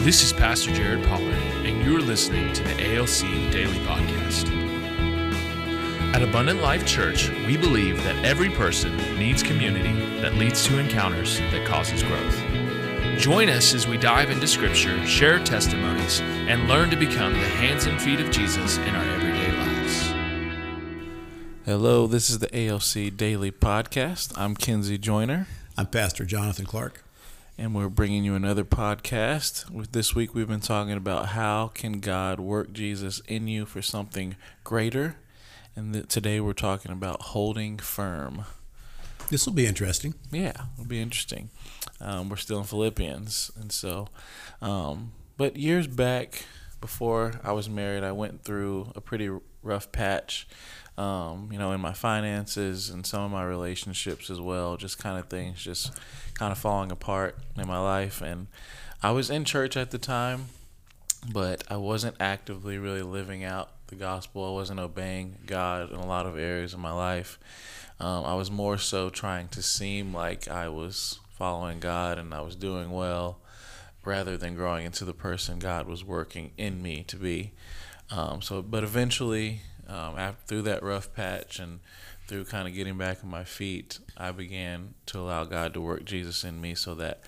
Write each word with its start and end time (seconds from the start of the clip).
This 0.00 0.22
is 0.22 0.32
Pastor 0.32 0.72
Jared 0.72 1.04
Pollard, 1.08 1.34
and 1.66 1.84
you're 1.84 2.00
listening 2.00 2.54
to 2.54 2.62
the 2.62 2.96
ALC 2.96 3.20
Daily 3.52 3.76
Podcast. 3.80 4.48
At 6.14 6.22
Abundant 6.22 6.62
Life 6.62 6.86
Church, 6.86 7.28
we 7.46 7.58
believe 7.58 8.02
that 8.04 8.24
every 8.24 8.48
person 8.48 8.96
needs 9.18 9.42
community 9.42 9.92
that 10.22 10.36
leads 10.36 10.64
to 10.64 10.78
encounters 10.78 11.38
that 11.38 11.66
causes 11.66 12.02
growth. 12.02 12.34
Join 13.18 13.50
us 13.50 13.74
as 13.74 13.86
we 13.86 13.98
dive 13.98 14.30
into 14.30 14.48
Scripture, 14.48 15.06
share 15.06 15.38
testimonies, 15.38 16.22
and 16.22 16.66
learn 16.66 16.88
to 16.88 16.96
become 16.96 17.34
the 17.34 17.38
hands 17.38 17.84
and 17.84 18.00
feet 18.00 18.20
of 18.20 18.30
Jesus 18.30 18.78
in 18.78 18.96
our 18.96 19.04
everyday 19.04 19.52
lives. 19.52 20.14
Hello, 21.66 22.06
this 22.06 22.30
is 22.30 22.38
the 22.38 22.48
ALC 22.56 23.14
Daily 23.14 23.52
Podcast. 23.52 24.32
I'm 24.34 24.56
Kinsey 24.56 24.96
Joyner, 24.96 25.46
I'm 25.76 25.88
Pastor 25.88 26.24
Jonathan 26.24 26.64
Clark. 26.64 27.04
And 27.60 27.74
we're 27.74 27.90
bringing 27.90 28.24
you 28.24 28.34
another 28.34 28.64
podcast. 28.64 29.70
With 29.70 29.92
this 29.92 30.14
week, 30.14 30.34
we've 30.34 30.48
been 30.48 30.60
talking 30.60 30.94
about 30.94 31.26
how 31.26 31.68
can 31.68 32.00
God 32.00 32.40
work 32.40 32.72
Jesus 32.72 33.20
in 33.28 33.48
you 33.48 33.66
for 33.66 33.82
something 33.82 34.36
greater, 34.64 35.16
and 35.76 35.92
th- 35.92 36.08
today 36.08 36.40
we're 36.40 36.54
talking 36.54 36.90
about 36.90 37.20
holding 37.20 37.76
firm. 37.76 38.46
This 39.28 39.44
will 39.44 39.52
be 39.52 39.66
interesting. 39.66 40.14
Yeah, 40.32 40.54
it'll 40.72 40.88
be 40.88 41.02
interesting. 41.02 41.50
Um, 42.00 42.30
we're 42.30 42.36
still 42.36 42.60
in 42.60 42.64
Philippians, 42.64 43.50
and 43.60 43.70
so, 43.70 44.08
um, 44.62 45.12
but 45.36 45.56
years 45.58 45.86
back, 45.86 46.46
before 46.80 47.32
I 47.42 47.52
was 47.52 47.68
married, 47.68 48.04
I 48.04 48.12
went 48.12 48.44
through 48.44 48.92
a 48.94 49.00
pretty 49.00 49.30
rough 49.62 49.92
patch, 49.92 50.48
um, 50.96 51.48
you 51.52 51.58
know, 51.58 51.72
in 51.72 51.80
my 51.80 51.92
finances 51.92 52.90
and 52.90 53.06
some 53.06 53.22
of 53.22 53.30
my 53.30 53.44
relationships 53.44 54.30
as 54.30 54.40
well. 54.40 54.76
Just 54.76 54.98
kind 54.98 55.18
of 55.18 55.28
things, 55.28 55.62
just 55.62 55.92
kind 56.34 56.52
of 56.52 56.58
falling 56.58 56.90
apart 56.90 57.38
in 57.56 57.66
my 57.66 57.78
life, 57.78 58.20
and 58.22 58.46
I 59.02 59.12
was 59.12 59.30
in 59.30 59.44
church 59.44 59.76
at 59.76 59.90
the 59.90 59.98
time, 59.98 60.46
but 61.32 61.64
I 61.70 61.76
wasn't 61.76 62.16
actively 62.20 62.78
really 62.78 63.02
living 63.02 63.44
out 63.44 63.70
the 63.86 63.96
gospel. 63.96 64.46
I 64.46 64.52
wasn't 64.52 64.80
obeying 64.80 65.38
God 65.46 65.90
in 65.90 65.96
a 65.96 66.06
lot 66.06 66.26
of 66.26 66.38
areas 66.38 66.74
of 66.74 66.80
my 66.80 66.92
life. 66.92 67.38
Um, 67.98 68.24
I 68.24 68.34
was 68.34 68.50
more 68.50 68.78
so 68.78 69.10
trying 69.10 69.48
to 69.48 69.62
seem 69.62 70.14
like 70.14 70.48
I 70.48 70.68
was 70.68 71.20
following 71.32 71.80
God 71.80 72.18
and 72.18 72.32
I 72.32 72.40
was 72.40 72.56
doing 72.56 72.90
well 72.90 73.38
rather 74.04 74.36
than 74.36 74.54
growing 74.54 74.86
into 74.86 75.04
the 75.04 75.12
person 75.14 75.58
God 75.58 75.86
was 75.86 76.04
working 76.04 76.52
in 76.56 76.82
me 76.82 77.02
to 77.04 77.16
be. 77.16 77.52
Um, 78.10 78.42
so, 78.42 78.62
but 78.62 78.82
eventually, 78.82 79.60
um, 79.88 80.18
after, 80.18 80.46
through 80.46 80.62
that 80.62 80.82
rough 80.82 81.12
patch 81.14 81.58
and 81.58 81.80
through 82.26 82.44
kind 82.44 82.66
of 82.66 82.74
getting 82.74 82.96
back 82.96 83.18
on 83.22 83.30
my 83.30 83.44
feet, 83.44 83.98
I 84.16 84.30
began 84.32 84.94
to 85.06 85.18
allow 85.18 85.44
God 85.44 85.74
to 85.74 85.80
work 85.80 86.04
Jesus 86.04 86.44
in 86.44 86.60
me 86.60 86.74
so 86.74 86.94
that 86.94 87.22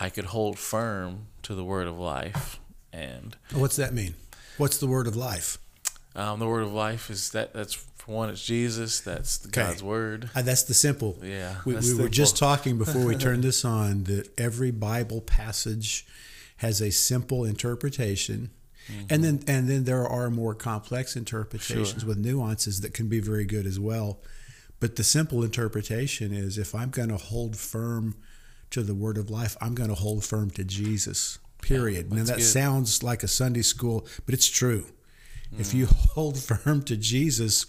I 0.00 0.10
could 0.10 0.26
hold 0.26 0.58
firm 0.58 1.26
to 1.42 1.54
the 1.54 1.64
word 1.64 1.86
of 1.86 1.98
life. 1.98 2.58
And 2.92 3.36
What's 3.52 3.76
that 3.76 3.92
mean? 3.94 4.14
What's 4.58 4.78
the 4.78 4.86
word 4.86 5.06
of 5.06 5.16
life? 5.16 5.58
um, 6.14 6.38
the 6.38 6.46
word 6.46 6.62
of 6.62 6.72
life 6.72 7.10
is 7.10 7.30
that 7.30 7.52
that's 7.52 7.74
for 8.06 8.12
one, 8.12 8.30
it's 8.30 8.44
Jesus. 8.44 9.00
That's 9.00 9.44
God's 9.46 9.82
word. 9.82 10.30
Uh, 10.34 10.42
that's 10.42 10.62
the 10.62 10.74
simple. 10.74 11.18
Yeah, 11.22 11.56
We, 11.64 11.74
we 11.74 11.94
were 11.94 12.08
just 12.08 12.36
talking 12.46 12.78
before 12.78 13.04
we 13.04 13.16
turned 13.16 13.42
this 13.44 13.64
on 13.64 14.04
that 14.04 14.28
every 14.38 14.70
Bible 14.70 15.20
passage 15.20 16.06
has 16.58 16.80
a 16.80 16.90
simple 16.90 17.44
interpretation. 17.44 18.50
And 19.10 19.24
then 19.24 19.42
and 19.48 19.68
then 19.68 19.82
there 19.82 20.06
are 20.06 20.30
more 20.30 20.54
complex 20.54 21.16
interpretations 21.16 22.04
with 22.04 22.18
nuances 22.18 22.80
that 22.82 22.94
can 22.94 23.08
be 23.08 23.18
very 23.18 23.44
good 23.44 23.66
as 23.66 23.80
well. 23.80 24.20
But 24.78 24.94
the 24.94 25.02
simple 25.02 25.42
interpretation 25.42 26.32
is 26.32 26.56
if 26.56 26.72
I'm 26.72 26.90
going 26.90 27.08
to 27.08 27.16
hold 27.16 27.56
firm 27.56 28.14
to 28.70 28.82
the 28.84 28.94
word 28.94 29.18
of 29.18 29.28
life, 29.28 29.56
I'm 29.60 29.74
going 29.74 29.88
to 29.88 29.96
hold 29.96 30.24
firm 30.24 30.50
to 30.50 30.62
Jesus. 30.62 31.40
Period. 31.62 32.10
now 32.10 32.18
that's 32.18 32.28
that 32.30 32.36
good. 32.36 32.44
sounds 32.44 33.02
like 33.02 33.24
a 33.24 33.28
Sunday 33.28 33.62
school, 33.62 34.06
but 34.24 34.34
it's 34.34 34.46
true. 34.46 34.86
If 35.58 35.68
Mm. 35.70 35.74
you 35.74 35.86
hold 36.14 36.38
firm 36.38 36.82
to 36.84 36.96
Jesus, 36.96 37.66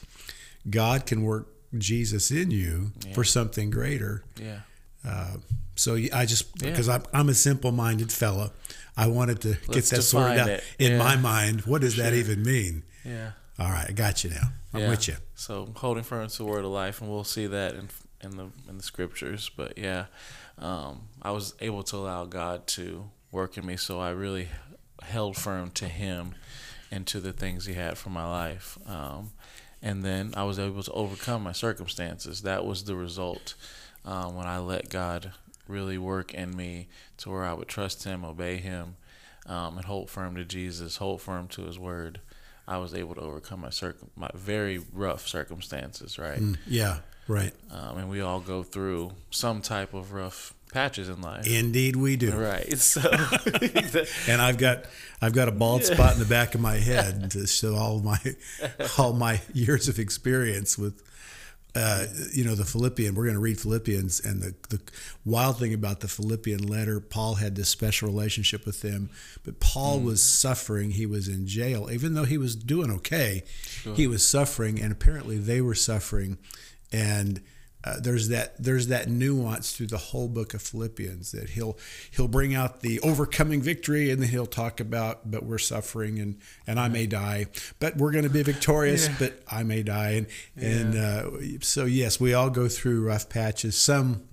God 0.69 1.05
can 1.05 1.23
work 1.23 1.47
Jesus 1.77 2.31
in 2.31 2.51
you 2.51 2.91
for 3.13 3.23
something 3.23 3.69
greater. 3.69 4.23
Yeah. 4.41 4.59
Uh, 5.07 5.37
so 5.75 5.95
I 5.95 6.25
just 6.25 6.45
Yeah. 6.61 6.69
because 6.71 6.89
I'm, 6.89 7.03
I'm 7.13 7.29
a 7.29 7.33
simple-minded 7.33 8.11
fella, 8.11 8.51
I 8.95 9.07
wanted 9.07 9.41
to 9.41 9.49
get 9.49 9.67
Let's 9.69 9.89
that 9.91 10.01
sorted 10.01 10.39
out 10.39 10.49
it. 10.49 10.63
in 10.79 10.93
Yeah. 10.93 10.97
my 10.97 11.15
mind. 11.15 11.61
What 11.61 11.81
does 11.81 11.95
that 11.97 12.13
even 12.13 12.43
mean? 12.43 12.83
Yeah. 13.05 13.31
All 13.59 13.69
right, 13.71 13.87
I 13.89 13.91
got 13.91 14.23
you 14.23 14.31
now. 14.31 14.51
I'm 14.73 14.81
yeah. 14.81 14.89
with 14.89 15.07
you. 15.07 15.15
So 15.35 15.69
holding 15.75 16.03
firm 16.03 16.27
to 16.27 16.37
the 16.37 16.45
word 16.45 16.65
of 16.65 16.71
life, 16.71 17.01
and 17.01 17.09
we'll 17.09 17.23
see 17.23 17.47
that 17.47 17.73
in 17.75 17.89
in 18.21 18.35
the 18.37 18.49
in 18.67 18.77
the 18.77 18.83
scriptures. 18.83 19.49
But 19.55 19.77
yeah, 19.77 20.05
um, 20.57 21.07
I 21.21 21.31
was 21.31 21.53
able 21.59 21.83
to 21.83 21.95
allow 21.97 22.25
God 22.25 22.67
to 22.67 23.09
work 23.31 23.57
in 23.57 23.65
me, 23.65 23.77
so 23.77 23.99
I 23.99 24.09
really 24.09 24.49
held 25.03 25.37
firm 25.37 25.71
to 25.71 25.87
Him 25.87 26.35
and 26.91 27.05
to 27.07 27.19
the 27.19 27.33
things 27.33 27.65
He 27.65 27.73
had 27.75 27.97
for 27.97 28.09
my 28.09 28.25
life. 28.25 28.77
Um, 28.85 29.31
and 29.81 30.03
then 30.03 30.33
I 30.35 30.43
was 30.43 30.59
able 30.59 30.83
to 30.83 30.91
overcome 30.91 31.43
my 31.43 31.51
circumstances. 31.51 32.41
That 32.41 32.65
was 32.65 32.83
the 32.83 32.95
result 32.95 33.53
um, 34.05 34.35
when 34.35 34.47
I 34.47 34.59
let 34.59 34.89
God 34.89 35.31
really 35.67 35.97
work 35.97 36.33
in 36.33 36.55
me 36.55 36.87
to 37.17 37.29
where 37.29 37.43
I 37.43 37.53
would 37.53 37.67
trust 37.67 38.03
Him, 38.03 38.23
obey 38.23 38.57
Him, 38.57 38.95
um, 39.45 39.77
and 39.77 39.85
hold 39.85 40.09
firm 40.09 40.35
to 40.35 40.45
Jesus, 40.45 40.97
hold 40.97 41.21
firm 41.21 41.47
to 41.49 41.63
His 41.63 41.77
Word. 41.77 42.19
I 42.67 42.77
was 42.79 42.93
able 42.93 43.15
to 43.15 43.21
overcome 43.21 43.61
my 43.61 43.69
circum- 43.69 44.11
my 44.15 44.29
very 44.33 44.79
rough 44.91 45.27
circumstances, 45.27 46.19
right? 46.19 46.39
Mm, 46.39 46.57
yeah, 46.67 46.99
right. 47.27 47.53
Um, 47.71 47.97
and 47.97 48.09
we 48.09 48.19
all 48.21 48.39
go 48.41 48.63
through 48.63 49.13
some 49.29 49.61
type 49.61 49.93
of 49.93 50.11
rough 50.11 50.53
patches 50.73 51.09
in 51.09 51.21
life, 51.21 51.47
Indeed, 51.47 51.95
we 51.95 52.15
do. 52.17 52.31
right? 52.31 52.67
So, 52.77 53.01
And 54.27 54.41
I've 54.41 54.57
got 54.57 54.85
I've 55.21 55.33
got 55.33 55.47
a 55.47 55.51
bald 55.51 55.83
spot 55.83 56.13
in 56.13 56.19
the 56.19 56.25
back 56.25 56.55
of 56.55 56.61
my 56.61 56.75
head 56.77 57.31
to 57.31 57.47
show 57.47 57.75
all 57.75 57.99
my 57.99 58.19
all 58.97 59.13
my 59.13 59.41
years 59.53 59.87
of 59.87 59.99
experience 59.99 60.77
with. 60.77 61.03
Uh, 61.75 62.07
you 62.33 62.43
know 62.43 62.55
the 62.55 62.65
Philippian. 62.65 63.13
We're 63.13 63.25
going 63.25 63.35
to 63.35 63.39
read 63.41 63.59
Philippians, 63.59 64.21
and 64.25 64.41
the 64.41 64.55
the 64.69 64.81
wild 65.25 65.59
thing 65.59 65.75
about 65.75 65.99
the 65.99 66.07
Philippian 66.07 66.63
letter, 66.67 66.99
Paul 66.99 67.35
had 67.35 67.55
this 67.55 67.69
special 67.69 68.07
relationship 68.07 68.65
with 68.65 68.81
them, 68.81 69.11
but 69.43 69.59
Paul 69.59 69.99
was 69.99 70.23
suffering. 70.23 70.91
He 70.91 71.05
was 71.05 71.27
in 71.27 71.45
jail, 71.45 71.91
even 71.91 72.15
though 72.15 72.23
he 72.23 72.39
was 72.39 72.55
doing 72.55 72.89
okay. 72.91 73.43
He 73.95 74.07
was 74.07 74.25
suffering, 74.27 74.81
and 74.81 74.91
apparently 74.91 75.37
they 75.37 75.61
were 75.61 75.75
suffering, 75.75 76.39
and. 76.91 77.41
Uh, 77.87 77.99
there's 78.01 78.27
that 78.27 78.61
there's 78.61 78.87
that 78.87 79.07
nuance 79.07 79.71
through 79.71 79.87
the 79.87 79.97
whole 79.97 80.27
book 80.27 80.53
of 80.53 80.61
Philippians 80.61 81.31
that 81.31 81.51
he'll 81.51 81.77
he'll 82.11 82.27
bring 82.27 82.53
out 82.53 82.81
the 82.81 82.99
overcoming 82.99 83.61
victory 83.61 84.11
and 84.11 84.21
then 84.21 84.27
he'll 84.27 84.45
talk 84.45 84.81
about 84.81 85.31
but 85.31 85.43
we're 85.43 85.57
suffering 85.57 86.19
and 86.19 86.37
and 86.65 86.79
I 86.79 86.89
may 86.89 87.07
die 87.07 87.45
but 87.79 87.95
we're 87.95 88.11
going 88.11 88.25
to 88.25 88.29
be 88.29 88.43
victorious 88.43 89.07
but 89.19 89.41
I 89.49 89.63
may 89.63 89.83
die. 89.83 90.09
And 90.09 90.27
and 90.57 90.95
uh, 90.97 91.59
so 91.61 91.85
yes 91.85 92.19
we 92.19 92.33
all 92.33 92.49
go 92.49 92.67
through 92.67 93.05
rough 93.05 93.29
patches. 93.29 93.77
Some 93.77 94.23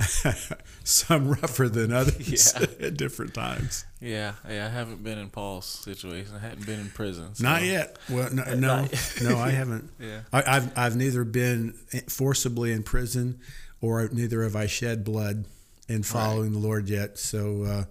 some 0.84 1.28
rougher 1.30 1.68
than 1.68 1.92
others 1.92 2.54
Yeah. 2.58 2.66
at 2.86 2.96
different 2.96 3.34
times 3.34 3.84
yeah, 4.00 4.32
yeah. 4.48 4.66
I 4.66 4.70
haven't 4.70 5.02
been 5.04 5.18
in 5.18 5.28
Paul's 5.28 5.66
situation. 5.66 6.34
I 6.34 6.38
hadn't 6.38 6.64
been 6.64 6.80
in 6.80 6.88
prison. 6.90 7.34
so- 7.34 7.44
not 7.44 7.62
yet 7.62 7.98
well 8.08 8.32
no 8.32 8.44
no, 8.54 8.88
no 9.22 9.38
I 9.38 9.50
haven't 9.50 9.90
Yeah. 10.00 10.20
I, 10.32 10.42
I've 10.56 10.78
I've 10.78 10.96
neither 10.96 11.24
been 11.24 11.74
forcibly 12.08 12.72
in 12.72 12.82
prison 12.82 13.40
or 13.80 14.08
neither 14.12 14.42
have 14.42 14.56
I 14.56 14.66
shed 14.66 15.04
blood 15.04 15.44
in 15.88 16.02
following 16.02 16.52
the 16.52 16.58
Lord 16.58 16.88
yet 16.88 17.18
so 17.18 17.64
uh, 17.64 17.84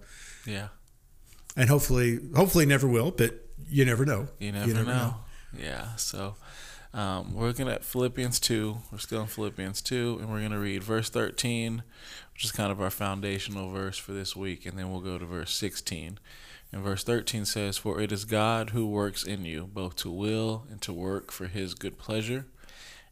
Yeah, 0.46 0.68
and 1.56 1.68
hopefully 1.68 2.18
hopefully 2.34 2.66
never 2.66 2.88
will 2.88 3.10
but 3.12 3.34
you 3.68 3.84
never 3.84 4.04
know 4.04 4.26
you 4.40 4.50
never, 4.52 4.82
know. 4.84 5.14
Yeah, 5.56 5.94
so 5.96 6.34
um, 6.92 7.34
we're 7.34 7.46
looking 7.46 7.68
at 7.68 7.84
Philippians 7.84 8.40
2. 8.40 8.78
We're 8.90 8.98
still 8.98 9.22
in 9.22 9.26
Philippians 9.28 9.80
2, 9.82 10.18
and 10.20 10.30
we're 10.30 10.40
going 10.40 10.50
to 10.50 10.58
read 10.58 10.82
verse 10.82 11.08
13, 11.08 11.82
which 12.34 12.44
is 12.44 12.52
kind 12.52 12.72
of 12.72 12.80
our 12.80 12.90
foundational 12.90 13.70
verse 13.70 13.96
for 13.96 14.12
this 14.12 14.34
week, 14.34 14.66
and 14.66 14.78
then 14.78 14.90
we'll 14.90 15.00
go 15.00 15.18
to 15.18 15.26
verse 15.26 15.54
16. 15.54 16.18
And 16.72 16.82
verse 16.82 17.04
13 17.04 17.44
says, 17.44 17.78
For 17.78 18.00
it 18.00 18.12
is 18.12 18.24
God 18.24 18.70
who 18.70 18.86
works 18.86 19.24
in 19.24 19.44
you, 19.44 19.68
both 19.72 19.96
to 19.96 20.10
will 20.10 20.64
and 20.70 20.80
to 20.82 20.92
work 20.92 21.30
for 21.30 21.46
his 21.46 21.74
good 21.74 21.98
pleasure. 21.98 22.46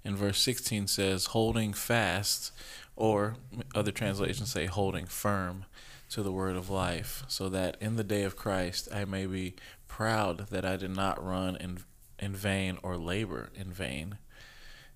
And 0.04 0.16
verse 0.16 0.40
16 0.40 0.86
says, 0.86 1.26
Holding 1.26 1.72
fast, 1.72 2.52
or 2.96 3.36
other 3.74 3.92
translations 3.92 4.50
say, 4.50 4.66
holding 4.66 5.06
firm 5.06 5.64
to 6.10 6.22
the 6.22 6.32
word 6.32 6.56
of 6.56 6.68
life, 6.68 7.22
so 7.28 7.48
that 7.48 7.76
in 7.80 7.96
the 7.96 8.04
day 8.04 8.24
of 8.24 8.36
Christ 8.36 8.88
I 8.92 9.04
may 9.04 9.26
be 9.26 9.54
proud 9.86 10.48
that 10.50 10.64
I 10.64 10.76
did 10.76 10.94
not 10.94 11.24
run 11.24 11.56
in, 11.56 11.78
in 12.18 12.34
vain 12.34 12.78
or 12.82 12.96
labor 12.96 13.50
in 13.54 13.72
vain. 13.72 14.18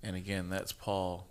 And 0.02 0.16
again, 0.16 0.48
that's 0.50 0.72
Paul 0.72 1.28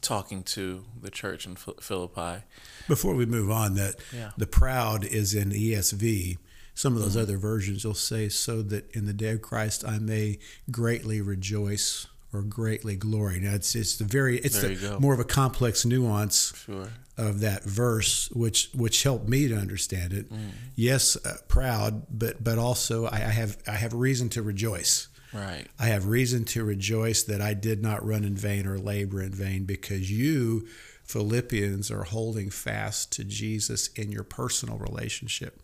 talking 0.00 0.42
to 0.42 0.84
the 1.00 1.10
church 1.10 1.46
in 1.46 1.56
Philippi. 1.56 2.44
Before 2.88 3.14
we 3.14 3.26
move 3.26 3.50
on, 3.50 3.74
that 3.74 3.96
Yeah. 4.12 4.32
the 4.36 4.46
proud 4.46 5.04
is 5.04 5.34
in 5.34 5.50
ESV. 5.52 6.38
Some 6.74 6.94
of 6.96 7.02
those 7.02 7.12
Mm-hmm. 7.12 7.22
other 7.22 7.38
versions 7.38 7.84
will 7.84 7.94
say, 7.94 8.28
"So 8.28 8.60
that 8.62 8.90
in 8.90 9.06
the 9.06 9.12
day 9.12 9.30
of 9.32 9.42
Christ 9.42 9.84
I 9.84 9.98
may 9.98 10.38
greatly 10.70 11.20
rejoice 11.20 12.06
or 12.34 12.42
greatly 12.42 12.96
glory. 12.96 13.40
Now 13.40 13.54
it's 13.54 13.74
it's 13.74 13.96
the 13.96 14.04
very 14.04 14.38
it's 14.38 14.60
the, 14.60 14.98
more 15.00 15.14
of 15.14 15.20
a 15.20 15.24
complex 15.24 15.84
nuance 15.84 16.52
Sure. 16.64 16.88
of 17.16 17.40
that 17.40 17.64
verse, 17.64 18.28
which 18.30 18.70
which 18.74 19.02
helped 19.02 19.28
me 19.28 19.48
to 19.48 19.56
understand 19.56 20.12
it. 20.12 20.30
Mm. 20.32 20.50
Yes, 20.74 21.16
uh, 21.24 21.36
proud, 21.48 22.06
but 22.10 22.42
but 22.42 22.58
also 22.58 23.06
I, 23.06 23.16
I 23.16 23.18
have 23.18 23.56
I 23.66 23.72
have 23.72 23.94
reason 23.94 24.28
to 24.30 24.42
rejoice. 24.42 25.08
Right. 25.32 25.66
I 25.80 25.86
have 25.86 26.06
reason 26.06 26.44
to 26.46 26.64
rejoice 26.64 27.24
that 27.24 27.40
I 27.40 27.54
did 27.54 27.82
not 27.82 28.06
run 28.06 28.22
in 28.22 28.36
vain 28.36 28.68
or 28.68 28.78
labor 28.78 29.20
in 29.20 29.32
vain 29.32 29.64
because 29.64 30.08
you, 30.08 30.68
Philippians, 31.02 31.90
are 31.90 32.04
holding 32.04 32.50
fast 32.50 33.10
to 33.14 33.24
Jesus 33.24 33.88
in 33.88 34.12
your 34.12 34.22
personal 34.22 34.78
relationship. 34.78 35.60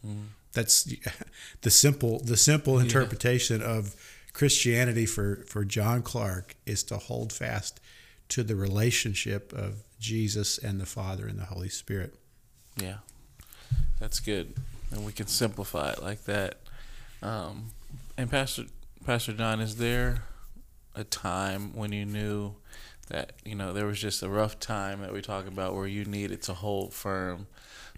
That's 0.52 0.93
the 1.62 1.70
simple 1.70 2.19
the 2.19 2.37
simple 2.37 2.81
interpretation 2.81 3.62
of 3.62 3.94
Christianity 4.32 5.06
for, 5.06 5.44
for 5.47 5.65
John 5.65 6.03
Clark 6.03 6.56
is 6.67 6.82
to 6.85 6.97
hold 6.97 7.32
fast 7.32 7.81
to 8.29 8.43
the 8.43 8.56
relationship 8.56 9.53
of 9.53 9.82
Jesus 9.99 10.56
and 10.59 10.81
the 10.81 10.87
Father 10.87 11.27
and 11.27 11.38
the 11.38 11.44
Holy 11.44 11.69
Spirit. 11.69 12.15
Yeah, 12.77 12.99
that's 13.99 14.21
good, 14.21 14.55
and 14.91 15.05
we 15.05 15.12
can 15.12 15.27
simplify 15.27 15.91
it 15.91 16.03
like 16.03 16.25
that. 16.25 16.59
Um, 17.23 17.71
and 18.17 18.31
Pastor 18.31 18.65
Pastor 19.05 19.32
John, 19.32 19.61
is 19.61 19.77
there 19.77 20.23
a 20.94 21.05
time 21.05 21.75
when 21.75 21.93
you 21.93 22.05
knew 22.05 22.55
that 23.09 23.32
you 23.44 23.55
know 23.55 23.73
there 23.73 23.87
was 23.87 24.00
just 24.00 24.23
a 24.23 24.29
rough 24.29 24.61
time 24.61 25.00
that 25.03 25.12
we 25.12 25.21
talk 25.21 25.47
about 25.47 25.75
where 25.75 25.87
you 25.87 26.05
needed 26.05 26.43
to 26.43 26.55
hold 26.55 26.94
firm 26.94 27.47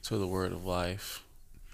to 0.05 0.17
the 0.17 0.27
Word 0.27 0.53
of 0.53 0.65
life, 0.65 1.23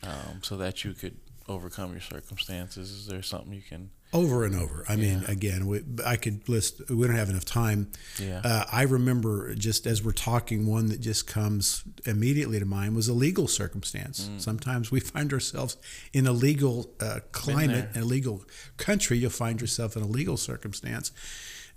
um, 0.02 0.40
so 0.42 0.56
that 0.56 0.84
you 0.84 0.92
could 0.92 1.16
overcome 1.48 1.92
your 1.92 2.00
circumstances? 2.00 2.90
Is 2.90 3.06
there 3.06 3.22
something 3.22 3.52
you 3.52 3.62
can? 3.62 3.90
Over 4.12 4.44
and 4.44 4.54
over. 4.54 4.84
I 4.88 4.96
mean, 4.96 5.20
Yeah. 5.22 5.30
again, 5.32 5.66
we, 5.66 5.82
I 6.04 6.16
could 6.16 6.48
list. 6.48 6.80
We 6.88 7.06
don't 7.06 7.16
have 7.16 7.28
enough 7.28 7.44
time. 7.44 7.90
Yeah. 8.18 8.40
Uh, 8.42 8.64
I 8.72 8.82
remember 8.82 9.54
just 9.54 9.86
as 9.86 10.02
we're 10.02 10.12
talking, 10.12 10.66
one 10.66 10.86
that 10.86 11.00
just 11.00 11.26
comes 11.26 11.82
immediately 12.06 12.58
to 12.58 12.64
mind 12.64 12.96
was 12.96 13.08
a 13.08 13.12
legal 13.12 13.46
circumstance. 13.48 14.28
Mm. 14.28 14.40
Sometimes 14.40 14.90
we 14.90 15.00
find 15.00 15.30
ourselves 15.32 15.76
in 16.14 16.26
a 16.26 16.32
legal 16.32 16.90
uh, 17.00 17.20
climate, 17.32 17.90
in 17.94 18.00
a 18.02 18.04
legal 18.06 18.44
country. 18.78 19.18
You'll 19.18 19.30
find 19.30 19.60
yourself 19.60 19.94
in 19.96 20.02
a 20.02 20.06
legal 20.06 20.38
circumstance, 20.38 21.12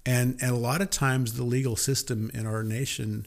and 0.06 0.38
and 0.42 0.52
a 0.52 0.56
lot 0.60 0.82
of 0.82 0.90
times 0.90 1.34
the 1.34 1.44
legal 1.44 1.76
system 1.76 2.32
in 2.34 2.46
our 2.46 2.64
nation, 2.64 3.26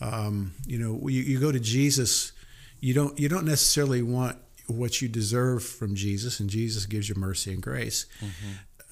um, 0.00 0.54
you 0.66 0.78
know, 0.78 1.08
you, 1.08 1.20
you 1.22 1.38
go 1.40 1.52
to 1.52 1.60
Jesus, 1.60 2.32
you 2.80 2.94
don't 2.94 3.18
you 3.20 3.28
don't 3.28 3.44
necessarily 3.44 4.02
want 4.02 4.38
what 4.70 5.00
you 5.02 5.08
deserve 5.08 5.62
from 5.62 5.94
Jesus, 5.94 6.40
and 6.40 6.50
Jesus 6.50 6.86
gives 6.86 7.08
you 7.08 7.14
mercy 7.14 7.52
and 7.52 7.62
grace. 7.62 8.06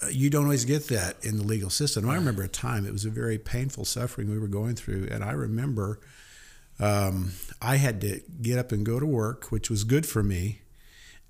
Uh, 0.03 0.09
you 0.09 0.31
don't 0.31 0.45
always 0.45 0.65
get 0.65 0.89
that 0.89 1.17
in 1.23 1.37
the 1.37 1.43
legal 1.43 1.71
system. 1.71 2.09
I 2.09 2.15
remember 2.15 2.43
a 2.43 2.49
time 2.49 2.87
it 2.87 2.93
was 2.93 3.05
a 3.05 3.11
very 3.11 3.39
painful 3.39 3.85
suffering 3.85 4.31
we 4.31 4.39
were 4.39 4.47
going 4.47 4.77
through, 4.77 5.09
and 5.11 5.25
I 5.25 5.33
remember 5.33 6.01
um, 6.81 7.33
I 7.61 7.77
had 7.77 8.01
to 8.03 8.21
get 8.41 8.59
up 8.59 8.71
and 8.73 8.87
go 8.87 9.01
to 9.01 9.07
work, 9.07 9.51
which 9.51 9.69
was 9.71 9.85
good 9.85 10.07
for 10.07 10.23
me. 10.23 10.61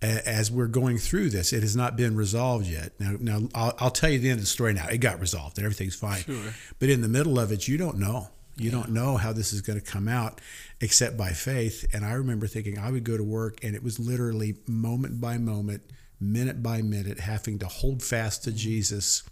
As 0.00 0.48
we're 0.48 0.68
going 0.68 0.96
through 0.98 1.30
this, 1.30 1.52
it 1.52 1.62
has 1.62 1.74
not 1.74 1.96
been 1.96 2.14
resolved 2.14 2.66
yet. 2.66 2.92
Now, 3.00 3.16
now 3.18 3.48
I'll, 3.52 3.74
I'll 3.80 3.90
tell 3.90 4.08
you 4.08 4.20
the 4.20 4.30
end 4.30 4.38
of 4.38 4.44
the 4.44 4.46
story. 4.46 4.72
Now 4.72 4.86
it 4.86 4.98
got 4.98 5.18
resolved 5.18 5.58
and 5.58 5.64
everything's 5.64 5.96
fine. 5.96 6.20
Sure. 6.20 6.54
But 6.78 6.88
in 6.88 7.00
the 7.00 7.08
middle 7.08 7.36
of 7.36 7.50
it, 7.50 7.66
you 7.66 7.76
don't 7.78 7.98
know. 7.98 8.28
You 8.58 8.70
don't 8.70 8.90
know 8.90 9.16
how 9.16 9.32
this 9.32 9.52
is 9.52 9.60
going 9.60 9.80
to 9.80 9.84
come 9.84 10.08
out 10.08 10.40
except 10.80 11.16
by 11.16 11.30
faith. 11.30 11.86
And 11.92 12.04
I 12.04 12.12
remember 12.12 12.46
thinking 12.46 12.78
I 12.78 12.90
would 12.90 13.04
go 13.04 13.16
to 13.16 13.24
work 13.24 13.62
and 13.62 13.74
it 13.74 13.82
was 13.82 13.98
literally 13.98 14.56
moment 14.66 15.20
by 15.20 15.38
moment, 15.38 15.82
minute 16.20 16.62
by 16.62 16.82
minute, 16.82 17.20
having 17.20 17.58
to 17.60 17.66
hold 17.66 18.02
fast 18.02 18.44
to 18.44 18.50
mm-hmm. 18.50 18.58
Jesus 18.58 19.22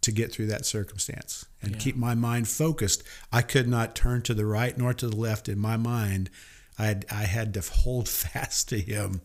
to 0.00 0.12
get 0.12 0.32
through 0.32 0.46
that 0.46 0.64
circumstance 0.64 1.44
and 1.60 1.72
Yeah. 1.72 1.78
keep 1.78 1.96
my 1.96 2.14
mind 2.14 2.48
focused. 2.48 3.02
I 3.32 3.42
could 3.42 3.68
not 3.68 3.94
turn 3.94 4.22
to 4.22 4.34
the 4.34 4.46
right 4.46 4.76
nor 4.76 4.94
to 4.94 5.08
the 5.08 5.16
left 5.16 5.48
in 5.48 5.58
my 5.58 5.76
mind. 5.76 6.30
I 6.78 6.86
had, 6.86 7.06
I 7.10 7.24
had 7.24 7.52
to 7.54 7.60
hold 7.60 8.08
fast 8.08 8.68
to 8.70 8.78
him 8.78 9.20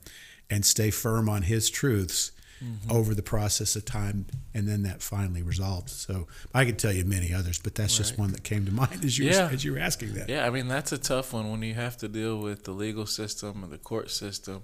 and 0.49 0.65
stay 0.65 0.91
firm 0.91 1.29
on 1.29 1.43
his 1.43 1.69
truths 1.69 2.31
Mm-hmm. 2.63 2.91
over 2.91 3.15
the 3.15 3.23
process 3.23 3.75
of 3.75 3.85
time 3.85 4.27
and 4.53 4.67
then 4.67 4.83
that 4.83 5.01
finally 5.01 5.41
resolved. 5.41 5.89
So 5.89 6.27
I 6.53 6.63
could 6.63 6.77
tell 6.77 6.91
you 6.91 7.03
many 7.05 7.33
others, 7.33 7.57
but 7.57 7.73
that's 7.73 7.97
just 7.97 8.19
one 8.19 8.33
that 8.33 8.43
came 8.43 8.65
to 8.67 8.71
mind 8.83 9.03
as 9.03 9.17
you 9.17 9.29
Yeah. 9.31 9.47
were, 9.47 9.53
as 9.53 9.65
you 9.65 9.71
were 9.73 9.79
asking 9.79 10.13
that. 10.13 10.29
Yeah, 10.29 10.45
I 10.45 10.51
mean 10.51 10.67
that's 10.67 10.91
a 10.91 10.99
tough 10.99 11.33
one 11.33 11.49
when 11.49 11.63
you 11.63 11.73
have 11.73 11.97
to 11.97 12.07
deal 12.07 12.37
with 12.37 12.65
the 12.65 12.71
legal 12.71 13.07
system 13.07 13.63
and 13.63 13.71
the 13.71 13.79
court 13.79 14.11
system 14.11 14.61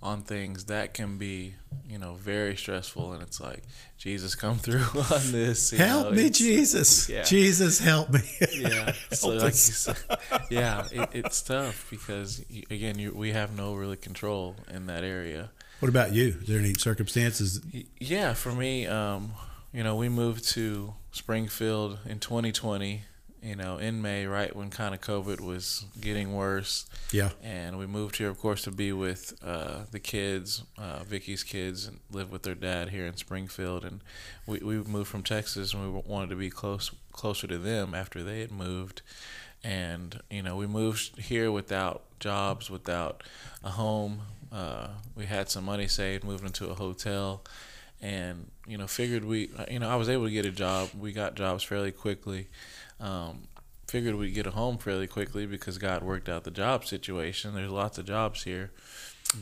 on 0.00 0.22
things 0.22 0.64
that 0.66 0.94
can 0.94 1.18
be, 1.18 1.54
you 1.88 1.98
know, 1.98 2.14
very 2.14 2.56
stressful 2.56 3.12
and 3.12 3.22
it's 3.22 3.40
like, 3.40 3.62
Jesus 3.98 4.36
come 4.36 4.58
through 4.64 4.84
on 5.12 5.32
this. 5.32 5.72
Help 5.72 6.10
know, 6.10 6.12
me, 6.12 6.30
Jesus. 6.30 7.08
yeah. 7.08 7.24
Jesus, 7.24 7.80
help 7.80 8.10
me. 8.10 8.20
Yeah. 8.56 8.92
So 9.10 9.30
like 9.30 9.46
you 9.46 9.50
said, 9.52 9.96
yeah, 10.48 10.86
it, 10.92 11.08
it's 11.12 11.42
tough 11.42 11.88
because 11.90 12.44
again, 12.70 13.00
you, 13.00 13.12
we 13.12 13.32
have 13.32 13.56
no 13.56 13.74
really 13.74 13.96
control 13.96 14.54
in 14.72 14.86
that 14.86 15.02
area. 15.02 15.50
What 15.82 15.88
about 15.88 16.12
you? 16.12 16.36
Is 16.40 16.46
there 16.46 16.60
any 16.60 16.74
circumstances? 16.74 17.60
Yeah, 17.98 18.34
for 18.34 18.52
me, 18.52 18.86
um, 18.86 19.32
you 19.72 19.82
know, 19.82 19.96
we 19.96 20.08
moved 20.08 20.48
to 20.50 20.94
Springfield 21.10 21.98
in 22.06 22.20
2020. 22.20 23.02
You 23.42 23.56
know, 23.56 23.78
in 23.78 24.00
May, 24.00 24.26
right 24.26 24.54
when 24.54 24.70
kind 24.70 24.94
of 24.94 25.00
COVID 25.00 25.40
was 25.40 25.86
getting 26.00 26.32
worse, 26.32 26.86
Yeah. 27.10 27.30
and 27.42 27.76
we 27.80 27.88
moved 27.88 28.18
here, 28.18 28.28
of 28.28 28.38
course, 28.38 28.62
to 28.62 28.70
be 28.70 28.92
with 28.92 29.34
uh, 29.44 29.86
the 29.90 29.98
kids, 29.98 30.62
uh, 30.78 31.02
Vicky's 31.02 31.42
kids, 31.42 31.86
and 31.86 31.98
live 32.12 32.30
with 32.30 32.44
their 32.44 32.54
dad 32.54 32.90
here 32.90 33.04
in 33.04 33.16
Springfield. 33.16 33.84
And 33.84 34.02
we, 34.46 34.60
we 34.60 34.76
moved 34.84 35.08
from 35.10 35.24
Texas, 35.24 35.74
and 35.74 35.82
we 35.82 36.02
wanted 36.06 36.30
to 36.30 36.36
be 36.36 36.48
close 36.48 36.92
closer 37.10 37.48
to 37.48 37.58
them 37.58 37.92
after 37.92 38.22
they 38.22 38.38
had 38.38 38.52
moved. 38.52 39.02
And 39.64 40.20
you 40.30 40.44
know, 40.44 40.54
we 40.54 40.68
moved 40.68 41.18
here 41.22 41.50
without 41.50 42.04
jobs, 42.20 42.70
without 42.70 43.24
a 43.64 43.70
home. 43.70 44.20
Uh, 44.52 44.88
we 45.16 45.26
had 45.26 45.48
some 45.48 45.64
money 45.64 45.88
saved, 45.88 46.24
moved 46.24 46.44
into 46.44 46.68
a 46.70 46.74
hotel, 46.74 47.42
and 48.00 48.50
you 48.66 48.76
know, 48.76 48.86
figured 48.86 49.24
we, 49.24 49.50
you 49.70 49.78
know, 49.78 49.88
I 49.88 49.96
was 49.96 50.08
able 50.08 50.26
to 50.26 50.30
get 50.30 50.44
a 50.44 50.50
job. 50.50 50.90
We 50.98 51.12
got 51.12 51.34
jobs 51.34 51.62
fairly 51.62 51.92
quickly. 51.92 52.48
Um, 53.00 53.48
figured 53.88 54.14
we'd 54.14 54.34
get 54.34 54.46
a 54.46 54.50
home 54.50 54.78
fairly 54.78 55.06
quickly 55.06 55.46
because 55.46 55.78
God 55.78 56.02
worked 56.02 56.28
out 56.28 56.44
the 56.44 56.50
job 56.50 56.84
situation. 56.84 57.54
There's 57.54 57.70
lots 57.70 57.98
of 57.98 58.06
jobs 58.06 58.44
here, 58.44 58.70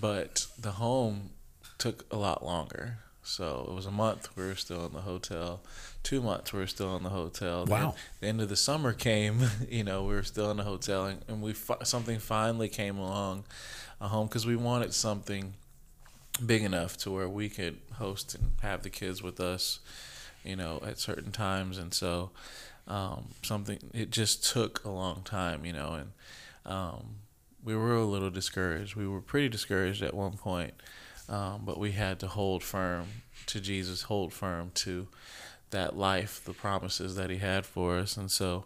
but 0.01 0.47
the 0.59 0.73
home 0.73 1.31
took 1.79 2.05
a 2.13 2.17
lot 2.17 2.45
longer. 2.45 2.99
So 3.23 3.67
it 3.69 3.75
was 3.75 3.87
a 3.87 3.91
month 3.91 4.29
we 4.37 4.45
were 4.45 4.55
still 4.55 4.87
in 4.87 4.93
the 4.93 5.03
hotel. 5.03 5.61
Two 6.03 6.21
months 6.21 6.53
we 6.53 6.59
were 6.59 6.67
still 6.67 6.97
in 6.97 7.03
the 7.03 7.11
hotel. 7.11 7.65
Then 7.65 7.83
Wow. 7.83 7.95
The 8.21 8.27
end 8.27 8.41
of 8.41 8.49
the 8.49 8.56
summer 8.56 8.93
came. 8.93 9.41
You 9.69 9.85
know 9.85 10.03
we 10.03 10.15
were 10.15 10.25
still 10.25 10.51
in 10.51 10.56
the 10.56 10.65
hotel, 10.65 11.06
and, 11.06 11.23
and 11.29 11.43
we 11.43 11.55
something 11.85 12.19
finally 12.19 12.69
came 12.69 12.99
along, 12.99 13.45
a 14.00 14.08
home 14.08 14.26
because 14.26 14.46
we 14.46 14.56
wanted 14.56 14.94
something 14.94 15.55
big 16.44 16.63
enough 16.63 16.96
to 16.98 17.10
where 17.10 17.29
we 17.29 17.48
could 17.48 17.79
host 17.94 18.34
and 18.34 18.53
have 18.63 18.82
the 18.82 18.91
kids 18.91 19.22
with 19.22 19.41
us, 19.41 19.81
you 20.44 20.56
know, 20.56 20.81
at 20.86 20.98
certain 20.98 21.32
times. 21.32 21.79
And 21.79 21.93
so, 21.93 22.31
um, 22.89 23.29
something 23.43 23.79
it 23.93 24.10
just 24.10 24.44
took 24.44 24.84
a 24.84 24.91
long 24.91 25.22
time, 25.25 25.65
you 25.65 25.72
know, 25.72 25.94
and 25.94 26.13
um, 26.65 27.17
we 27.63 27.77
were 27.77 27.94
a 27.94 28.05
little 28.05 28.31
discouraged. 28.31 28.96
We 28.96 29.06
were 29.06 29.20
pretty 29.20 29.48
discouraged 29.48 30.03
at 30.03 30.15
one 30.15 30.32
point, 30.32 30.75
um, 31.29 31.63
but 31.65 31.79
we 31.79 31.93
had 31.93 32.19
to 32.20 32.27
hold 32.27 32.63
firm 32.63 33.06
to 33.46 33.60
Jesus, 33.60 34.03
hold 34.03 34.32
firm 34.32 34.70
to 34.77 35.08
that 35.70 35.96
life, 35.96 36.43
the 36.44 36.53
promises 36.53 37.17
that 37.17 37.31
He 37.31 37.39
had 37.39 37.67
for 37.67 37.98
us, 37.98 38.17
and 38.17 38.31
so. 38.31 38.65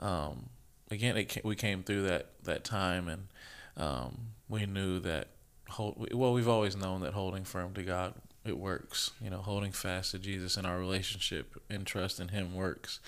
Um, 0.00 0.48
again, 0.90 1.16
it 1.16 1.44
we 1.44 1.56
came 1.56 1.82
through 1.82 2.02
that 2.02 2.26
that 2.44 2.64
time, 2.64 3.08
and 3.08 3.28
um, 3.76 4.18
we 4.48 4.66
knew 4.66 5.00
that 5.00 5.28
hold. 5.68 6.08
Well, 6.12 6.32
we've 6.32 6.48
always 6.48 6.76
known 6.76 7.00
that 7.02 7.14
holding 7.14 7.44
firm 7.44 7.74
to 7.74 7.82
God 7.82 8.14
it 8.44 8.58
works. 8.58 9.12
You 9.20 9.30
know, 9.30 9.38
holding 9.38 9.72
fast 9.72 10.12
to 10.12 10.18
Jesus 10.18 10.56
in 10.56 10.66
our 10.66 10.78
relationship 10.78 11.60
and 11.70 11.86
trust 11.86 12.20
in 12.20 12.28
Him 12.28 12.54
works. 12.54 13.00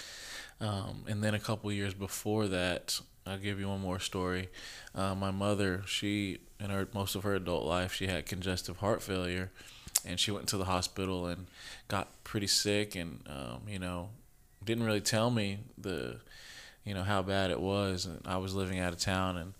Um, 0.61 1.04
and 1.09 1.23
then 1.23 1.35
a 1.35 1.40
couple 1.40 1.71
years 1.73 1.94
before 1.94 2.47
that, 2.49 3.00
I'll 3.26 3.38
give 3.38 3.59
you 3.59 3.68
one 3.68 3.80
more 3.80 3.99
story. 3.99 4.49
Uh, 4.94 5.14
my 5.14 5.30
mother, 5.30 5.83
she 5.87 6.38
in 6.61 6.71
her 6.71 6.88
most 6.94 7.14
of 7.14 7.25
her 7.25 7.35
adult 7.35 7.64
life, 7.64 7.92
she 7.92 8.06
had 8.06 8.26
congestive 8.26 8.78
heart 8.78 9.02
failure, 9.02 9.50
and 10.06 10.21
she 10.21 10.30
went 10.30 10.49
to 10.49 10.56
the 10.56 10.66
hospital 10.66 11.26
and 11.26 11.47
got 11.88 12.09
pretty 12.23 12.47
sick, 12.47 12.94
and 12.94 13.21
um, 13.28 13.62
you 13.68 13.78
know, 13.78 14.11
didn't 14.64 14.85
really 14.85 15.00
tell 15.00 15.30
me 15.30 15.59
the 15.76 16.21
you 16.85 16.94
know 16.94 17.02
how 17.02 17.23
bad 17.23 17.50
it 17.50 17.61
was 17.61 18.06
and 18.06 18.21
I 18.26 18.37
was 18.37 18.54
living 18.54 18.78
out 18.78 18.92
of 18.92 18.99
town 18.99 19.37
and 19.37 19.54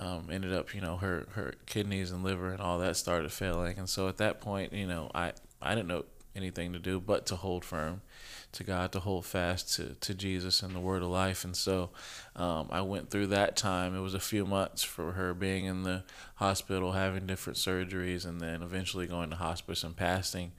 um, 0.00 0.28
ended 0.32 0.52
up 0.52 0.74
you 0.74 0.80
know 0.80 0.96
her 0.96 1.28
her 1.32 1.54
kidneys 1.66 2.10
and 2.10 2.24
liver 2.24 2.50
and 2.50 2.60
all 2.60 2.78
that 2.80 2.96
started 2.96 3.30
failing. 3.30 3.78
And 3.78 3.88
so 3.88 4.08
at 4.08 4.16
that 4.16 4.40
point 4.40 4.72
you 4.72 4.86
know 4.86 5.10
I 5.14 5.32
I 5.62 5.74
didn't 5.74 5.88
know 5.88 6.04
anything 6.34 6.72
to 6.72 6.78
do 6.78 7.00
but 7.00 7.26
to 7.26 7.36
hold 7.36 7.64
firm 7.64 8.00
to 8.52 8.64
God 8.64 8.92
to 8.92 9.00
hold 9.00 9.26
fast 9.26 9.74
to, 9.76 9.94
to 10.00 10.14
Jesus 10.14 10.62
and 10.62 10.74
the 10.74 10.80
word 10.80 11.02
of 11.02 11.08
life. 11.08 11.44
And 11.44 11.56
so 11.56 11.90
um, 12.34 12.68
I 12.70 12.80
went 12.80 13.10
through 13.10 13.28
that 13.28 13.56
time. 13.56 13.94
It 13.94 14.00
was 14.00 14.14
a 14.14 14.20
few 14.20 14.44
months 14.44 14.82
for 14.82 15.12
her 15.12 15.34
being 15.34 15.66
in 15.66 15.82
the 15.84 16.02
hospital 16.36 16.92
having 16.92 17.26
different 17.26 17.58
surgeries 17.58 18.26
and 18.26 18.40
then 18.40 18.62
eventually 18.62 19.06
going 19.06 19.30
to 19.30 19.36
hospice 19.36 19.84
and 19.84 19.96
passing. 19.96 20.52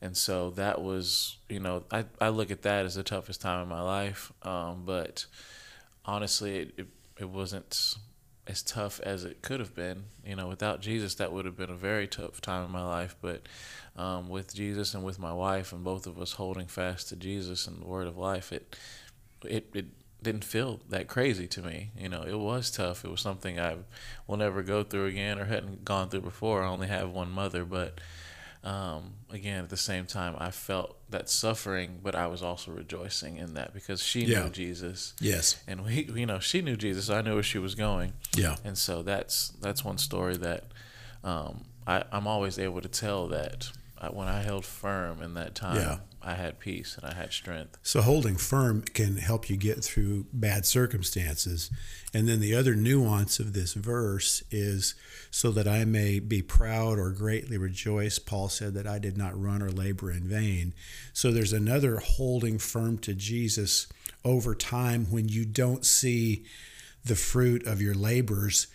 And 0.00 0.16
so 0.16 0.50
that 0.50 0.82
was 0.82 1.36
you 1.48 1.60
know 1.60 1.84
I, 1.90 2.04
I 2.20 2.28
look 2.28 2.50
at 2.50 2.62
that 2.62 2.86
as 2.86 2.94
the 2.94 3.02
toughest 3.02 3.40
time 3.40 3.62
in 3.62 3.68
my 3.68 3.82
life. 3.82 4.32
Um, 4.42 4.82
but 4.86 5.26
honestly 6.06 6.58
it, 6.58 6.74
it, 6.76 6.86
it 7.20 7.28
wasn't 7.28 7.96
as 8.46 8.62
tough 8.62 9.00
as 9.00 9.24
it 9.24 9.40
could 9.42 9.58
have 9.58 9.74
been 9.74 10.04
you 10.24 10.36
know 10.36 10.48
without 10.48 10.80
jesus 10.80 11.14
that 11.14 11.32
would 11.32 11.44
have 11.46 11.56
been 11.56 11.70
a 11.70 11.74
very 11.74 12.06
tough 12.06 12.40
time 12.40 12.64
in 12.64 12.70
my 12.70 12.84
life 12.84 13.16
but 13.22 13.42
um, 13.96 14.28
with 14.28 14.54
jesus 14.54 14.94
and 14.94 15.02
with 15.02 15.18
my 15.18 15.32
wife 15.32 15.72
and 15.72 15.82
both 15.82 16.06
of 16.06 16.18
us 16.20 16.32
holding 16.32 16.66
fast 16.66 17.08
to 17.08 17.16
jesus 17.16 17.66
and 17.66 17.80
the 17.80 17.86
word 17.86 18.06
of 18.06 18.18
life 18.18 18.52
it 18.52 18.76
it, 19.44 19.70
it 19.74 19.86
didn't 20.24 20.44
feel 20.44 20.80
that 20.88 21.06
crazy 21.06 21.46
to 21.46 21.62
me. 21.62 21.90
You 21.96 22.08
know, 22.08 22.22
it 22.22 22.38
was 22.38 22.70
tough. 22.70 23.04
It 23.04 23.10
was 23.10 23.20
something 23.20 23.60
I 23.60 23.76
will 24.26 24.36
never 24.36 24.62
go 24.62 24.82
through 24.82 25.06
again 25.06 25.38
or 25.38 25.44
hadn't 25.44 25.84
gone 25.84 26.08
through 26.08 26.22
before. 26.22 26.64
I 26.64 26.68
only 26.68 26.88
have 26.88 27.10
one 27.10 27.30
mother, 27.30 27.64
but 27.64 28.00
um, 28.64 29.12
again, 29.30 29.62
at 29.64 29.68
the 29.70 29.76
same 29.76 30.06
time, 30.06 30.34
I 30.38 30.50
felt 30.50 30.96
that 31.10 31.28
suffering, 31.28 32.00
but 32.02 32.14
I 32.14 32.26
was 32.28 32.42
also 32.42 32.72
rejoicing 32.72 33.36
in 33.36 33.54
that 33.54 33.74
because 33.74 34.02
she 34.02 34.24
Yeah. 34.24 34.44
knew 34.44 34.50
Jesus. 34.50 35.12
Yes. 35.20 35.62
And 35.68 35.84
we, 35.84 36.10
you 36.14 36.26
know, 36.26 36.38
she 36.38 36.62
knew 36.62 36.76
Jesus. 36.76 37.10
I 37.10 37.20
knew 37.20 37.34
where 37.34 37.42
she 37.42 37.58
was 37.58 37.74
going. 37.74 38.14
Yeah. 38.34 38.56
And 38.64 38.76
so 38.78 39.02
that's 39.02 39.48
that's 39.60 39.84
one 39.84 39.98
story 39.98 40.36
that 40.38 40.64
um, 41.22 41.64
I, 41.86 42.04
I'm 42.10 42.26
always 42.26 42.58
able 42.58 42.80
to 42.80 42.88
tell 42.88 43.28
that 43.28 43.70
I, 43.98 44.08
when 44.08 44.28
I 44.28 44.42
held 44.42 44.64
firm 44.64 45.20
in 45.22 45.34
that 45.34 45.54
time, 45.54 45.76
Yeah. 45.76 45.98
I 46.26 46.34
had 46.34 46.58
peace 46.58 46.96
and 46.96 47.10
I 47.10 47.14
had 47.14 47.32
strength. 47.32 47.76
So 47.82 48.00
holding 48.00 48.36
firm 48.36 48.82
can 48.82 49.18
help 49.18 49.50
you 49.50 49.56
get 49.56 49.84
through 49.84 50.26
bad 50.32 50.64
circumstances. 50.64 51.70
And 52.14 52.26
then 52.26 52.40
the 52.40 52.54
other 52.54 52.74
nuance 52.74 53.38
of 53.38 53.52
this 53.52 53.74
verse 53.74 54.42
is 54.50 54.94
so 55.30 55.50
that 55.50 55.68
I 55.68 55.84
may 55.84 56.20
be 56.20 56.40
proud 56.40 56.98
or 56.98 57.10
greatly 57.10 57.58
rejoice. 57.58 58.18
Paul 58.18 58.48
said 58.48 58.72
that 58.74 58.86
I 58.86 58.98
did 58.98 59.18
not 59.18 59.40
run 59.40 59.60
or 59.60 59.70
labor 59.70 60.10
in 60.10 60.26
vain. 60.26 60.72
So 61.12 61.30
there's 61.30 61.52
another 61.52 61.98
holding 61.98 62.58
firm 62.58 62.96
to 62.98 63.14
Jesus 63.14 63.86
over 64.24 64.54
time 64.54 65.10
when 65.10 65.28
you 65.28 65.44
don't 65.44 65.84
see 65.84 66.46
the 67.04 67.16
fruit 67.16 67.66
of 67.66 67.82
your 67.82 67.94
labors 67.94 68.68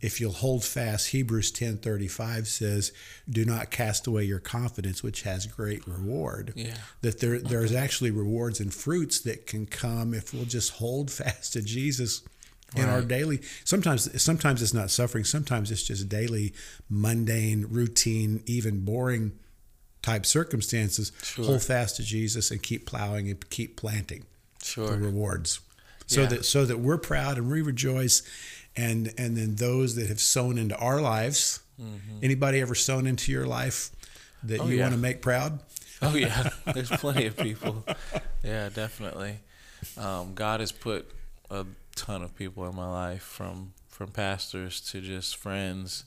if 0.00 0.20
you'll 0.20 0.32
hold 0.32 0.62
fast 0.64 1.08
hebrews 1.08 1.50
10.35 1.52 2.46
says 2.46 2.92
do 3.28 3.44
not 3.44 3.70
cast 3.70 4.06
away 4.06 4.24
your 4.24 4.38
confidence 4.38 5.02
which 5.02 5.22
has 5.22 5.46
great 5.46 5.86
reward 5.86 6.52
Yeah. 6.54 6.74
that 7.00 7.20
there 7.20 7.38
there's 7.38 7.72
actually 7.74 8.10
rewards 8.10 8.60
and 8.60 8.72
fruits 8.72 9.20
that 9.20 9.46
can 9.46 9.66
come 9.66 10.12
if 10.12 10.34
we'll 10.34 10.44
just 10.44 10.72
hold 10.72 11.10
fast 11.10 11.54
to 11.54 11.62
jesus 11.62 12.22
in 12.74 12.84
our 12.84 13.00
daily 13.00 13.40
sometimes 13.64 14.20
sometimes 14.22 14.60
it's 14.60 14.74
not 14.74 14.90
suffering 14.90 15.24
sometimes 15.24 15.70
it's 15.70 15.84
just 15.84 16.08
daily 16.08 16.52
mundane 16.90 17.64
routine 17.70 18.42
even 18.46 18.84
boring 18.84 19.32
type 20.02 20.26
circumstances 20.26 21.10
Sure. 21.22 21.44
hold 21.46 21.62
fast 21.62 21.96
to 21.96 22.02
jesus 22.02 22.50
and 22.50 22.62
keep 22.62 22.84
plowing 22.86 23.28
and 23.30 23.48
keep 23.50 23.76
planting 23.76 24.24
Sure. 24.62 24.88
the 24.90 24.98
rewards 24.98 25.60
so 26.06 26.22
Yeah. 26.22 26.26
that 26.28 26.44
so 26.44 26.64
that 26.66 26.78
we're 26.80 26.98
proud 26.98 27.38
and 27.38 27.50
we 27.50 27.62
rejoice 27.62 28.22
and 28.76 29.12
and 29.18 29.36
then 29.36 29.56
those 29.56 29.94
that 29.96 30.06
have 30.08 30.20
sown 30.20 30.58
into 30.58 30.76
our 30.78 31.00
lives 31.00 31.60
anybody 32.22 32.60
ever 32.60 32.74
sown 32.74 33.06
into 33.06 33.30
your 33.32 33.46
life 33.46 33.90
that 34.42 34.54
Mm-hmm. 34.60 34.66
Oh, 34.66 34.70
you 34.70 34.76
yeah. 34.76 34.82
want 34.84 34.94
to 34.94 35.00
make 35.00 35.20
proud 35.22 35.60
Oh 36.02 36.14
yeah, 36.14 36.50
there's 36.74 36.90
plenty 36.90 37.24
of 37.26 37.36
people. 37.38 37.84
Yeah, 38.44 38.68
definitely. 38.68 39.38
Um, 39.96 40.34
God 40.34 40.60
has 40.60 40.70
put 40.72 41.10
a 41.50 41.64
ton 41.94 42.22
of 42.22 42.34
people 42.36 42.66
in 42.68 42.74
my 42.76 42.86
life, 42.90 43.22
from 43.22 43.72
from 43.88 44.08
pastors 44.10 44.80
to 44.90 45.00
just 45.00 45.36
friends, 45.38 46.04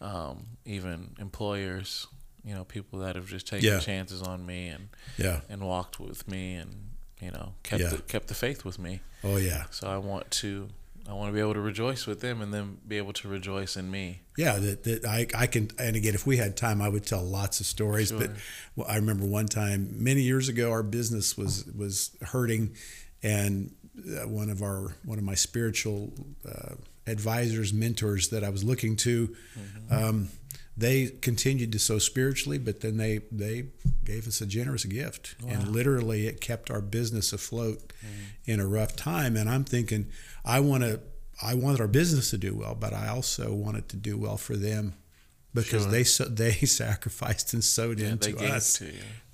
um, 0.00 0.46
even 0.64 1.16
employers. 1.18 2.06
You 2.44 2.54
know, 2.54 2.64
people 2.64 2.98
that 3.00 3.16
have 3.16 3.26
just 3.26 3.46
taken 3.48 3.66
Yeah. 3.68 3.80
chances 3.80 4.22
on 4.22 4.44
me 4.46 4.68
and 4.68 4.88
yeah 5.18 5.40
and 5.48 5.62
walked 5.62 5.98
with 5.98 6.28
me 6.28 6.54
and 6.54 6.90
you 7.20 7.30
know 7.32 7.54
kept 7.64 7.82
Yeah. 7.82 7.88
the, 7.88 7.98
kept 8.02 8.28
the 8.28 8.34
faith 8.34 8.64
with 8.64 8.78
me. 8.78 9.00
oh 9.24 9.36
yeah 9.38 9.64
So 9.70 9.88
I 9.88 9.96
want 9.96 10.30
to 10.42 10.68
I 11.08 11.12
want 11.12 11.28
to 11.28 11.32
be 11.34 11.40
able 11.40 11.54
to 11.54 11.60
rejoice 11.60 12.06
with 12.06 12.20
them 12.20 12.40
and 12.40 12.52
then 12.52 12.78
be 12.88 12.96
able 12.96 13.12
to 13.14 13.28
rejoice 13.28 13.76
in 13.76 13.90
me. 13.90 14.22
yeah 14.38 14.58
that, 14.58 14.84
that 14.84 15.04
I, 15.04 15.26
I 15.36 15.46
can 15.46 15.70
and 15.78 15.96
again 15.96 16.14
if 16.14 16.26
we 16.26 16.36
had 16.38 16.56
time 16.56 16.80
i 16.82 16.88
would 16.88 17.06
tell 17.06 17.22
lots 17.22 17.60
of 17.60 17.66
stories 17.66 18.10
but 18.10 18.30
well, 18.74 18.86
i 18.88 18.96
remember 18.96 19.24
one 19.26 19.46
time 19.46 20.02
many 20.02 20.22
years 20.22 20.48
ago 20.48 20.70
our 20.70 20.82
business 20.82 21.36
was 21.36 21.64
was 21.66 22.16
hurting 22.22 22.74
and 23.22 23.72
uh, 23.98 24.26
one 24.26 24.50
of 24.50 24.62
our 24.62 24.96
one 25.04 25.18
of 25.18 25.24
my 25.24 25.34
spiritual 25.34 26.12
uh, 26.48 26.74
advisors 27.06 27.72
mentors 27.72 28.30
that 28.30 28.42
i 28.42 28.48
was 28.48 28.64
looking 28.64 28.96
to 28.96 29.36
um, 29.90 30.28
they 30.76 31.06
continued 31.06 31.70
to 31.72 31.78
sow 31.78 31.98
spiritually 31.98 32.58
but 32.58 32.80
then 32.80 32.96
they 32.96 33.20
they 33.30 33.64
gave 34.04 34.26
us 34.26 34.40
a 34.40 34.46
generous 34.46 34.84
gift 34.84 35.34
and 35.48 35.68
literally 35.68 36.26
it 36.26 36.40
kept 36.40 36.70
our 36.70 36.80
business 36.80 37.32
afloat 37.32 37.92
in 38.44 38.60
a 38.60 38.66
rough 38.66 38.96
time 38.96 39.36
and 39.36 39.48
i'm 39.48 39.64
thinking 39.64 40.06
i 40.44 40.58
want 40.60 40.82
to 40.82 41.00
i 41.42 41.54
wanted 41.54 41.80
our 41.80 41.86
business 41.88 42.30
to 42.30 42.38
do 42.38 42.54
well 42.54 42.74
but 42.74 42.92
i 42.92 43.08
also 43.08 43.52
wanted 43.54 43.88
to 43.88 43.96
do 43.96 44.16
well 44.18 44.36
for 44.36 44.56
them 44.56 44.94
because 45.54 45.82
Sure. 45.82 45.90
they 45.92 46.04
so, 46.04 46.24
they 46.42 46.52
sacrificed 46.52 47.54
and 47.54 47.62
sowed 47.62 48.00
Yeah, 48.00 48.08
into 48.08 48.36
us 48.38 48.82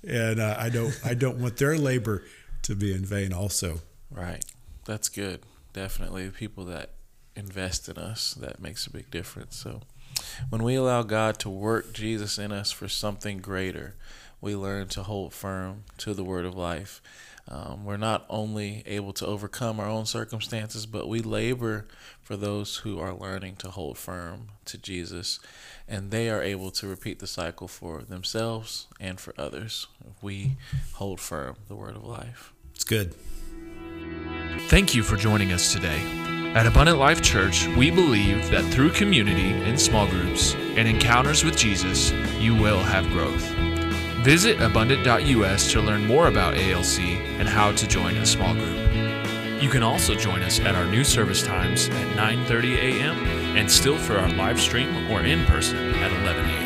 and 0.07 0.39
uh, 0.39 0.55
i 0.59 0.69
don't 0.69 0.99
i 1.03 1.13
don't 1.15 1.37
want 1.39 1.57
their 1.57 1.77
labor 1.77 2.23
to 2.63 2.75
be 2.75 2.93
in 2.93 3.03
vain 3.05 3.33
also 3.33 3.79
Right. 4.13 4.43
That's 4.83 5.07
good. 5.07 5.39
Definitely. 5.71 6.25
The 6.25 6.33
people 6.33 6.65
that 6.65 6.89
invest 7.37 7.87
in 7.87 7.97
us, 7.97 8.33
that 8.33 8.59
makes 8.61 8.85
a 8.85 8.89
big 8.89 9.09
difference. 9.09 9.55
So 9.55 9.79
when 10.49 10.63
we 10.63 10.75
allow 10.75 11.03
God 11.03 11.39
to 11.39 11.49
work 11.49 11.93
Jesus 11.93 12.37
in 12.37 12.51
us 12.51 12.71
for 12.71 12.87
something 12.87 13.39
greater, 13.39 13.95
we 14.39 14.55
learn 14.55 14.87
to 14.89 15.03
hold 15.03 15.33
firm 15.33 15.83
to 15.99 16.13
the 16.13 16.23
word 16.23 16.45
of 16.45 16.55
life. 16.55 17.01
Um, 17.47 17.83
we're 17.83 17.97
not 17.97 18.25
only 18.29 18.83
able 18.85 19.13
to 19.13 19.25
overcome 19.25 19.79
our 19.79 19.87
own 19.87 20.05
circumstances, 20.05 20.85
but 20.85 21.09
we 21.09 21.19
labor 21.19 21.87
for 22.21 22.37
those 22.37 22.77
who 22.77 22.99
are 22.99 23.13
learning 23.13 23.55
to 23.57 23.69
hold 23.69 23.97
firm 23.97 24.49
to 24.65 24.77
Jesus, 24.77 25.39
and 25.87 26.11
they 26.11 26.29
are 26.29 26.41
able 26.41 26.71
to 26.71 26.87
repeat 26.87 27.19
the 27.19 27.27
cycle 27.27 27.67
for 27.67 28.03
themselves 28.03 28.87
and 28.99 29.19
for 29.19 29.33
others. 29.37 29.87
If 30.07 30.21
we 30.23 30.57
hold 30.93 31.19
firm 31.19 31.55
the 31.67 31.75
word 31.75 31.95
of 31.95 32.05
life. 32.05 32.53
it's 32.73 32.83
good 32.83 33.15
Thank 34.67 34.95
you 34.95 35.03
for 35.03 35.17
joining 35.17 35.51
us 35.51 35.73
today. 35.73 36.20
At 36.53 36.67
Abundant 36.67 36.99
Life 36.99 37.21
Church, 37.21 37.67
we 37.77 37.89
believe 37.89 38.49
that 38.49 38.65
through 38.65 38.91
community 38.91 39.51
in 39.51 39.77
small 39.77 40.05
groups 40.05 40.53
and 40.75 40.85
encounters 40.85 41.45
with 41.45 41.55
Jesus, 41.55 42.11
you 42.39 42.53
will 42.53 42.79
have 42.79 43.07
growth. 43.11 43.41
Visit 44.25 44.59
abundant.us 44.59 45.71
to 45.71 45.79
learn 45.79 46.05
more 46.05 46.27
about 46.27 46.57
ALC 46.57 46.99
and 47.39 47.47
how 47.47 47.71
to 47.71 47.87
join 47.87 48.17
a 48.17 48.25
small 48.25 48.53
group. 48.53 48.77
You 49.61 49.69
can 49.69 49.81
also 49.81 50.13
join 50.13 50.43
us 50.43 50.59
at 50.59 50.75
our 50.75 50.85
new 50.85 51.05
service 51.05 51.41
times 51.41 51.87
at 51.87 52.17
9:30 52.17 52.75
a.m. 52.75 53.15
and 53.55 53.71
still 53.71 53.97
for 53.97 54.17
our 54.17 54.29
live 54.31 54.59
stream 54.59 55.09
or 55.09 55.23
in 55.23 55.45
person 55.45 55.77
at 56.03 56.11
11 56.11 56.49
a.m. 56.49 56.60